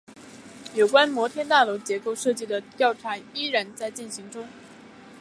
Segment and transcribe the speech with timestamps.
[0.73, 4.47] 有关摩天大楼结构设计的调查依然在进行中。